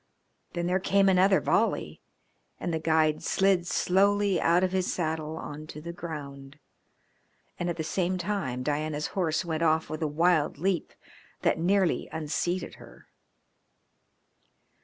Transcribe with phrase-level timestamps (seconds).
[0.53, 2.01] Then there came another volley,
[2.59, 6.57] and the guide slid slowly out of his saddle on to the ground,
[7.59, 10.91] and at the same time Diana's horse went off with a wild leap
[11.43, 13.09] that nearly unseated her.